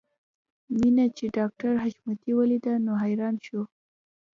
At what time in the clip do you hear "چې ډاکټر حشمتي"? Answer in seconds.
1.17-2.31